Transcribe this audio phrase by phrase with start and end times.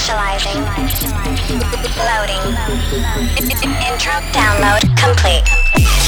[0.00, 0.64] Initializing.
[2.08, 2.40] Loading.
[3.84, 5.44] Intro download complete.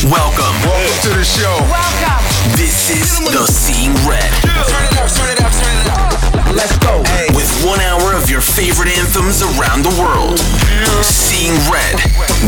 [0.08, 0.56] Welcome.
[0.64, 1.60] Welcome to the show.
[1.68, 2.24] Welcome.
[2.56, 4.32] This is the Seeing Red.
[4.40, 6.56] Turn it up, turn it up, turn it up.
[6.56, 7.04] Let's go.
[7.36, 10.40] With one hour of your favorite anthems around the world.
[10.82, 11.94] Seeing Red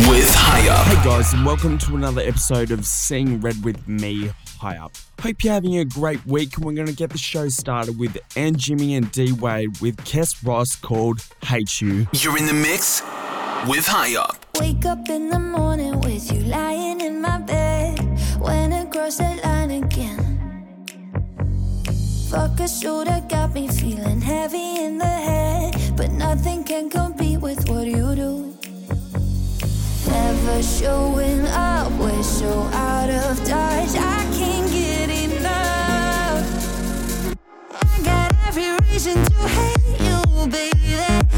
[0.09, 0.87] with High Up.
[0.87, 4.93] Hey guys, and welcome to another episode of Seeing Red with me, High Up.
[5.21, 8.19] Hope you're having a great week, and we're going to get the show started with
[8.37, 12.09] Ann Jimmy and D Wade with Kes Ross called Hate You.
[12.13, 13.03] You're in the mix
[13.69, 14.45] with High Up.
[14.59, 18.01] Wake up in the morning with you lying in my bed.
[18.41, 20.67] When it crossed that line again.
[22.31, 25.74] Fuck a shoulder got me feeling heavy in the head.
[25.97, 28.57] But nothing can compete with what you do.
[30.09, 33.95] Never showing up, we're so out of touch.
[33.97, 36.43] I can't get enough.
[37.71, 40.97] I got every reason to hate you, baby.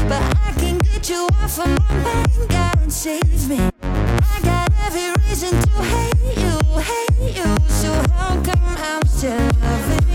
[0.09, 2.49] But I can get you off of my mind.
[2.49, 3.59] God save me.
[3.83, 6.57] I got every reason to hate you,
[6.89, 7.69] hate you.
[7.69, 10.06] So how come I'm still loving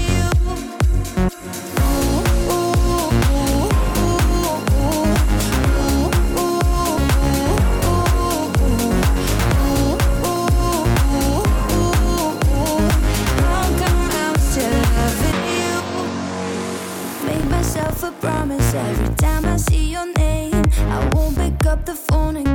[18.23, 20.63] promise every time I see your name.
[20.97, 22.52] I won't pick up the phone again.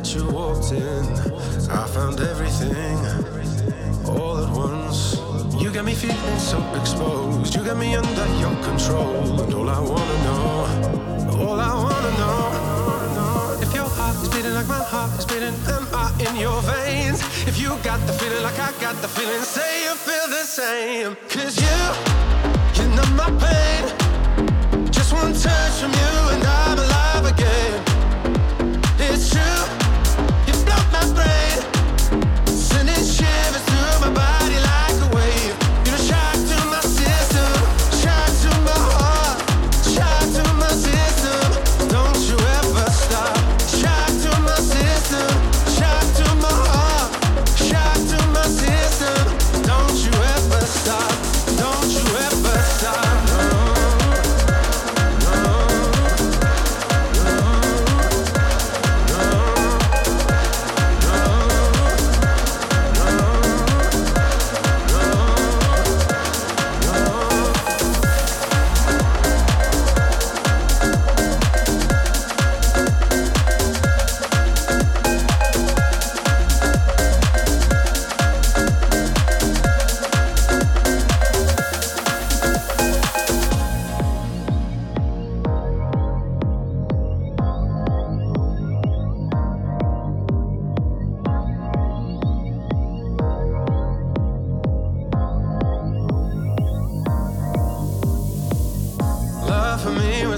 [0.00, 1.04] That you walked in,
[1.70, 2.96] I found everything
[4.08, 5.20] all at once.
[5.60, 7.54] You got me feeling so exposed.
[7.54, 9.40] You got me under your control.
[9.40, 14.68] And all I wanna know, all I wanna know, if your heart is beating like
[14.68, 17.20] my heart is beating, am I in your veins?
[17.46, 21.16] If you got the feeling like I got the feeling, say you feel the same.
[21.28, 21.78] Cause you,
[22.78, 23.82] you know my pain.
[24.90, 28.00] Just one touch from you and I'm alive again.
[28.98, 29.79] It's true,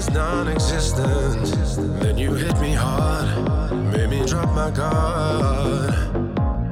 [0.05, 1.45] was non existent.
[2.01, 5.93] Then you hit me hard, made me drop my guard.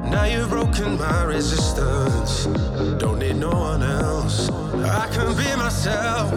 [0.10, 2.46] Now you've broken my resistance.
[3.00, 4.50] Don't need no one else.
[4.50, 6.32] I can be myself.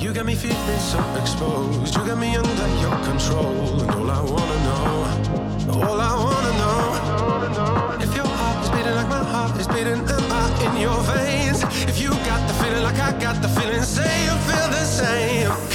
[0.00, 1.94] You got me feeling so exposed.
[1.94, 3.80] You got me under your control.
[3.80, 9.08] And all I wanna know, all I wanna know, if your heart is beating like
[9.08, 11.62] my heart is beating, am I in your veins?
[11.90, 15.71] If you got the feeling like I got the feeling, say you feel the same.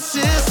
[0.00, 0.47] Shock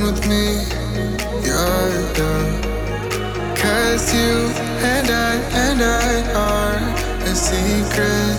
[0.00, 0.64] and with me.
[1.46, 1.80] Yeah.
[3.56, 4.32] Cause you
[4.82, 6.78] and I and I are
[7.24, 8.38] a secret.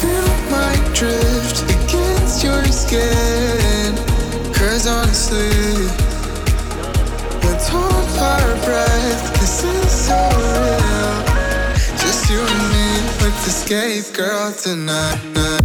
[0.00, 3.94] Feel my drift against your skin.
[4.54, 5.50] Cause honestly,
[7.44, 9.40] let's hold our breath.
[9.40, 11.16] This is so real.
[12.00, 12.88] Just you and me,
[13.22, 15.55] let's escape, girl, tonight.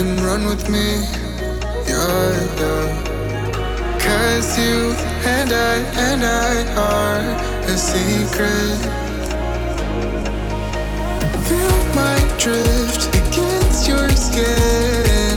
[0.00, 1.02] And run with me.
[1.86, 2.86] Yeah, yeah.
[4.00, 4.94] Cause you
[5.36, 5.76] and I
[6.08, 6.52] and I
[6.88, 7.24] are
[7.68, 8.80] a secret.
[11.46, 15.36] Feel my drift against your skin.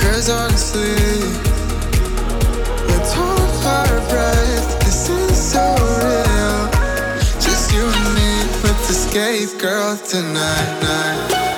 [0.00, 0.96] Cause honestly,
[2.88, 4.80] let's hold our breath.
[4.80, 5.64] This is so
[6.06, 6.60] real.
[7.44, 8.32] Just you and me,
[8.64, 10.80] let's escape, girl, tonight.
[10.82, 11.49] Night.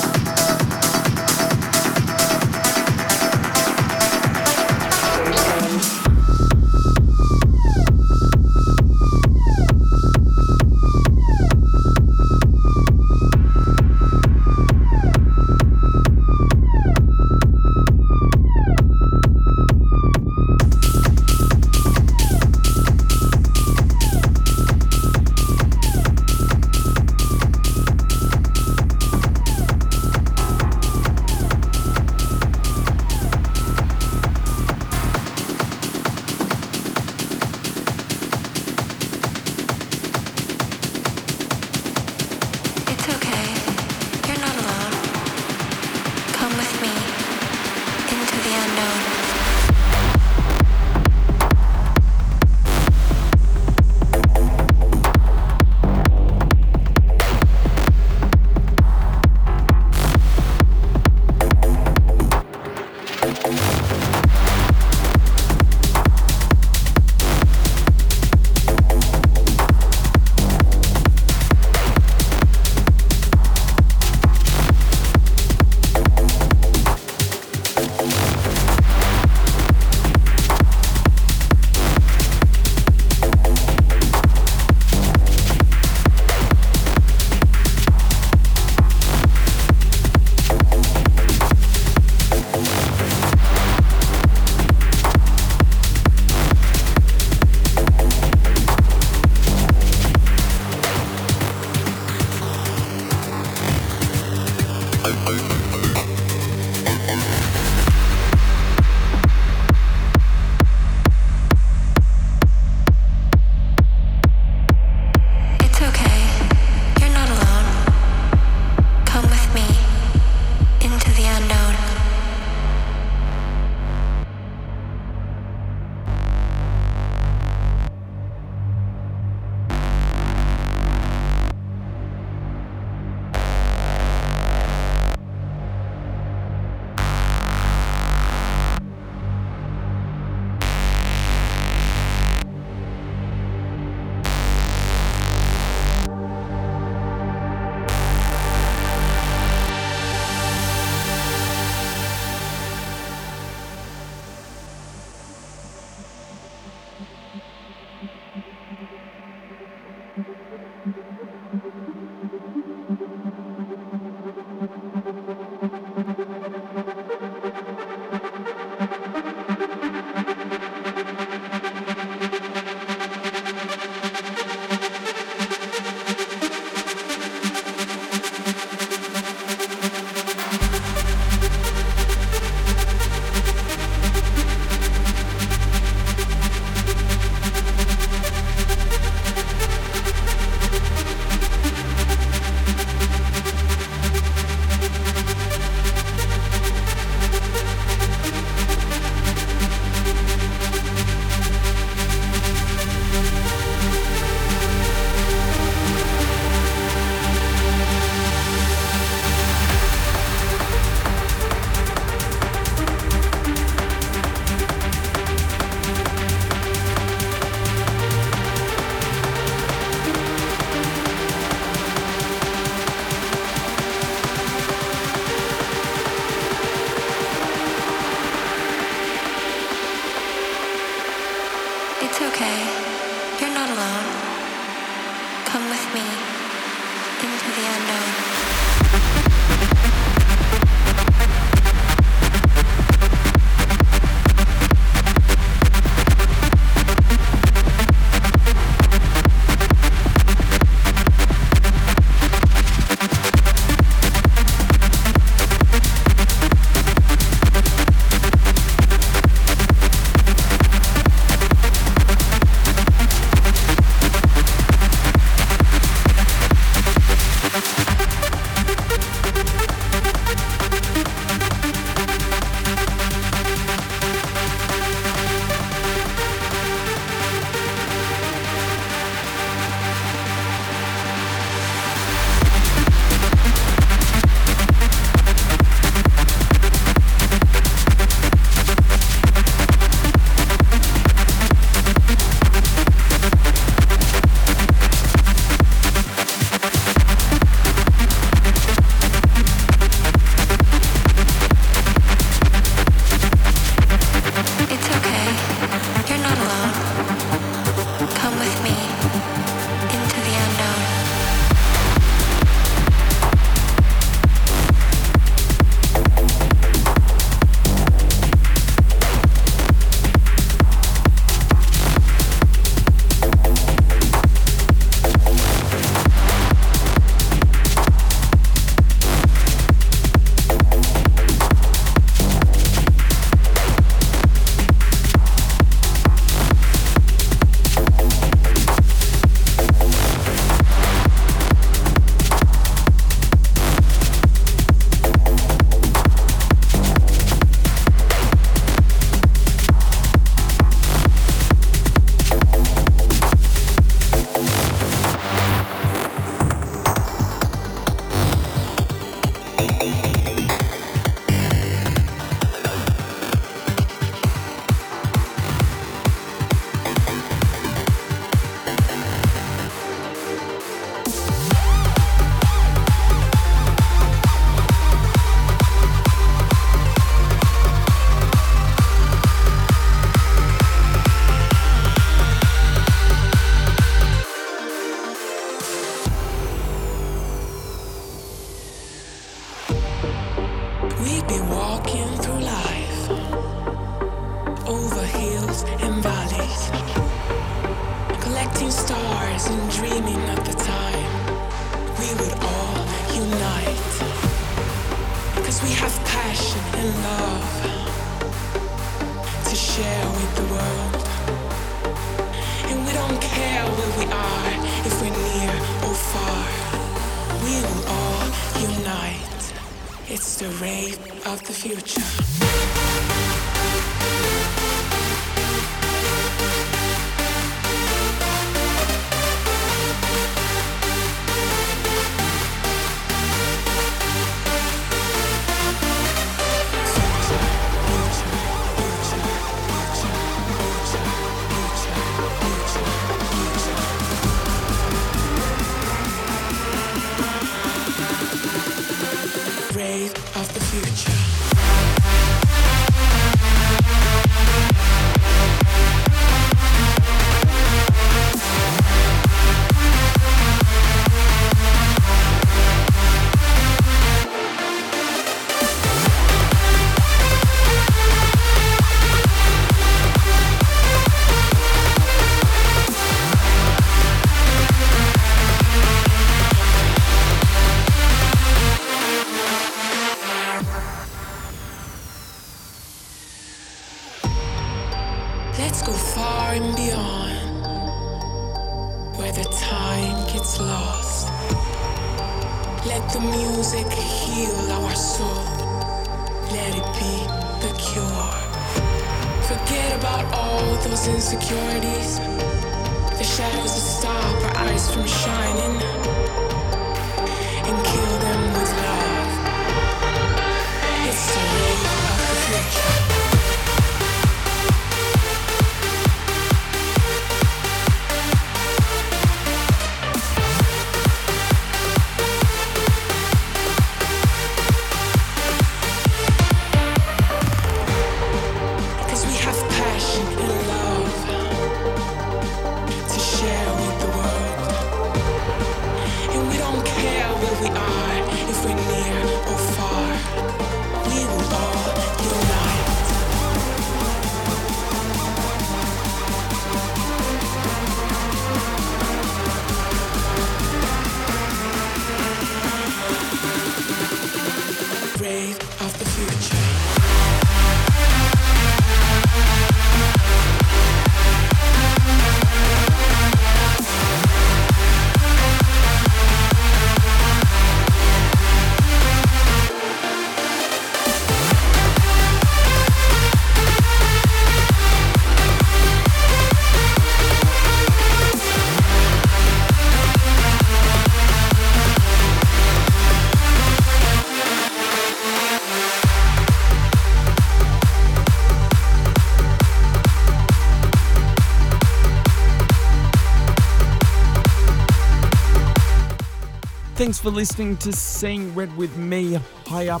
[597.22, 600.00] For listening to Seeing Red with me, High Up.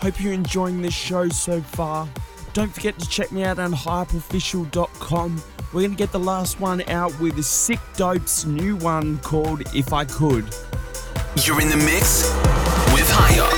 [0.00, 2.08] Hope you're enjoying the show so far.
[2.52, 5.42] Don't forget to check me out on highupofficial.com.
[5.72, 9.62] We're going to get the last one out with a Sick Dope's new one called
[9.74, 10.54] If I Could.
[11.42, 12.30] You're in the mix
[12.94, 13.49] with High Up.